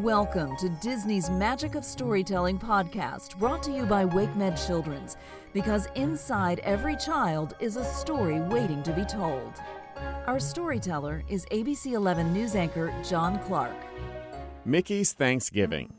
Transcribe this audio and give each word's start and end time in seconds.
Welcome 0.00 0.56
to 0.56 0.70
Disney's 0.80 1.28
Magic 1.28 1.74
of 1.74 1.84
Storytelling 1.84 2.58
podcast, 2.58 3.38
brought 3.38 3.62
to 3.64 3.70
you 3.70 3.84
by 3.84 4.06
WakeMed 4.06 4.66
Children's, 4.66 5.18
because 5.52 5.88
inside 5.94 6.60
every 6.60 6.96
child 6.96 7.54
is 7.60 7.76
a 7.76 7.84
story 7.84 8.40
waiting 8.40 8.82
to 8.84 8.94
be 8.94 9.04
told. 9.04 9.60
Our 10.26 10.40
storyteller 10.40 11.22
is 11.28 11.44
ABC 11.52 11.92
11 11.92 12.32
news 12.32 12.54
anchor 12.54 12.90
John 13.06 13.40
Clark. 13.40 13.76
Mickey's 14.64 15.12
Thanksgiving. 15.12 15.92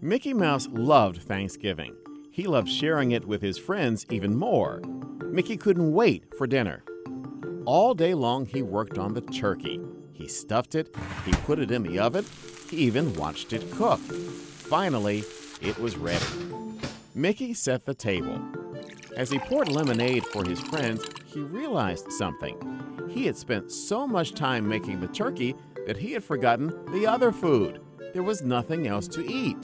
Mickey 0.00 0.32
Mouse 0.32 0.66
loved 0.68 1.24
Thanksgiving. 1.24 1.94
He 2.32 2.46
loved 2.46 2.70
sharing 2.70 3.12
it 3.12 3.26
with 3.26 3.42
his 3.42 3.58
friends 3.58 4.06
even 4.08 4.34
more. 4.34 4.80
Mickey 5.26 5.58
couldn't 5.58 5.92
wait 5.92 6.34
for 6.38 6.46
dinner. 6.46 6.82
All 7.66 7.94
day 7.94 8.14
long 8.14 8.46
he 8.46 8.62
worked 8.62 8.96
on 8.96 9.12
the 9.12 9.20
turkey. 9.20 9.80
He 10.12 10.28
stuffed 10.28 10.76
it, 10.76 10.94
he 11.24 11.32
put 11.32 11.58
it 11.58 11.72
in 11.72 11.82
the 11.82 11.98
oven, 11.98 12.24
he 12.70 12.76
even 12.78 13.12
watched 13.14 13.52
it 13.52 13.68
cook. 13.72 13.98
Finally, 13.98 15.24
it 15.60 15.76
was 15.80 15.96
ready. 15.96 16.24
Mickey 17.16 17.54
set 17.54 17.84
the 17.84 17.92
table. 17.92 18.40
As 19.16 19.30
he 19.30 19.40
poured 19.40 19.68
lemonade 19.68 20.24
for 20.26 20.44
his 20.44 20.60
friends, 20.60 21.04
he 21.24 21.40
realized 21.40 22.12
something. 22.12 22.56
He 23.10 23.26
had 23.26 23.36
spent 23.36 23.72
so 23.72 24.06
much 24.06 24.34
time 24.34 24.68
making 24.68 25.00
the 25.00 25.08
turkey 25.08 25.56
that 25.86 25.96
he 25.96 26.12
had 26.12 26.22
forgotten 26.22 26.72
the 26.92 27.04
other 27.04 27.32
food. 27.32 27.80
There 28.12 28.22
was 28.22 28.42
nothing 28.42 28.86
else 28.86 29.08
to 29.08 29.26
eat. 29.26 29.58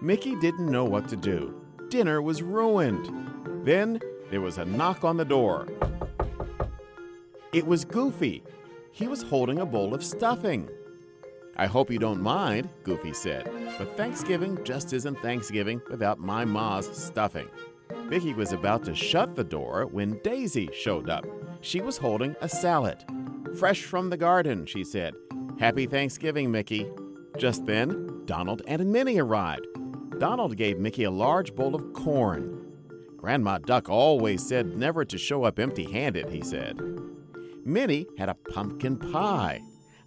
Mickey 0.00 0.36
didn't 0.36 0.70
know 0.70 0.84
what 0.84 1.08
to 1.08 1.16
do. 1.16 1.60
Dinner 1.88 2.22
was 2.22 2.42
ruined. 2.42 3.64
Then 3.64 3.98
there 4.30 4.40
was 4.40 4.58
a 4.58 4.64
knock 4.64 5.02
on 5.02 5.16
the 5.16 5.24
door. 5.24 5.66
It 7.52 7.66
was 7.66 7.84
Goofy. 7.84 8.42
He 8.92 9.06
was 9.06 9.20
holding 9.20 9.58
a 9.58 9.66
bowl 9.66 9.92
of 9.92 10.02
stuffing. 10.02 10.70
I 11.54 11.66
hope 11.66 11.90
you 11.90 11.98
don't 11.98 12.22
mind, 12.22 12.70
Goofy 12.82 13.12
said, 13.12 13.46
but 13.76 13.94
Thanksgiving 13.94 14.58
just 14.64 14.94
isn't 14.94 15.20
Thanksgiving 15.20 15.82
without 15.90 16.18
my 16.18 16.46
ma's 16.46 16.86
stuffing. 16.96 17.46
Mickey 18.06 18.32
was 18.32 18.52
about 18.52 18.84
to 18.84 18.94
shut 18.94 19.36
the 19.36 19.44
door 19.44 19.86
when 19.90 20.18
Daisy 20.24 20.70
showed 20.72 21.10
up. 21.10 21.26
She 21.60 21.82
was 21.82 21.98
holding 21.98 22.34
a 22.40 22.48
salad. 22.48 23.04
Fresh 23.58 23.82
from 23.82 24.08
the 24.08 24.16
garden, 24.16 24.64
she 24.64 24.82
said. 24.82 25.12
Happy 25.60 25.84
Thanksgiving, 25.84 26.50
Mickey. 26.50 26.90
Just 27.36 27.66
then, 27.66 28.22
Donald 28.24 28.62
and 28.66 28.90
Minnie 28.90 29.18
arrived. 29.18 29.66
Donald 30.18 30.56
gave 30.56 30.78
Mickey 30.78 31.04
a 31.04 31.10
large 31.10 31.54
bowl 31.54 31.74
of 31.74 31.92
corn. 31.92 32.72
Grandma 33.18 33.58
Duck 33.58 33.90
always 33.90 34.42
said 34.42 34.74
never 34.74 35.04
to 35.04 35.18
show 35.18 35.44
up 35.44 35.58
empty 35.58 35.84
handed, 35.84 36.30
he 36.30 36.40
said. 36.40 36.80
Minnie 37.64 38.06
had 38.18 38.28
a 38.28 38.34
pumpkin 38.34 38.96
pie. 38.96 39.60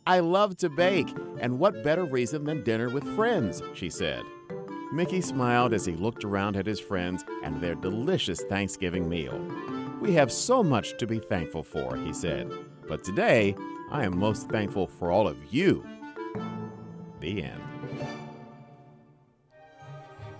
I 0.05 0.19
love 0.19 0.57
to 0.57 0.69
bake, 0.69 1.07
and 1.39 1.57
what 1.57 1.83
better 1.83 2.05
reason 2.05 2.43
than 2.43 2.63
dinner 2.63 2.89
with 2.89 3.15
friends, 3.15 3.63
she 3.73 3.89
said. 3.89 4.23
Mickey 4.91 5.21
smiled 5.21 5.73
as 5.73 5.85
he 5.85 5.93
looked 5.93 6.23
around 6.23 6.57
at 6.57 6.67
his 6.67 6.79
friends 6.79 7.23
and 7.43 7.59
their 7.59 7.75
delicious 7.75 8.41
Thanksgiving 8.43 9.09
meal. 9.09 9.39
We 10.01 10.13
have 10.13 10.31
so 10.31 10.63
much 10.63 10.97
to 10.97 11.07
be 11.07 11.19
thankful 11.19 11.63
for, 11.63 11.95
he 11.97 12.13
said, 12.13 12.51
but 12.87 13.03
today 13.03 13.55
I 13.89 14.05
am 14.05 14.17
most 14.17 14.49
thankful 14.49 14.87
for 14.87 15.09
all 15.11 15.27
of 15.27 15.37
you. 15.51 15.85
The 17.19 17.43
end. 17.43 17.61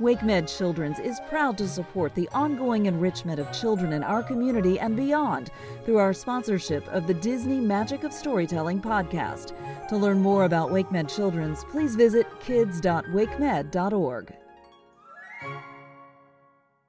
WakeMed 0.01 0.53
Children's 0.57 0.99
is 0.99 1.21
proud 1.29 1.57
to 1.57 1.67
support 1.69 2.13
the 2.15 2.27
ongoing 2.33 2.85
enrichment 2.87 3.39
of 3.39 3.49
children 3.53 3.93
in 3.93 4.03
our 4.03 4.21
community 4.21 4.77
and 4.77 4.97
beyond 4.97 5.51
through 5.85 5.99
our 5.99 6.13
sponsorship 6.13 6.85
of 6.89 7.07
the 7.07 7.13
Disney 7.13 7.61
Magic 7.61 8.03
of 8.03 8.11
Storytelling 8.11 8.81
podcast. 8.81 9.53
To 9.87 9.95
learn 9.95 10.19
more 10.21 10.43
about 10.43 10.71
WakeMed 10.71 11.15
Children's, 11.15 11.63
please 11.65 11.95
visit 11.95 12.27
kids.wakemed.org. 12.41 14.33